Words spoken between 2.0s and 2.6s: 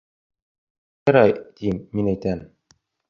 әйтәм.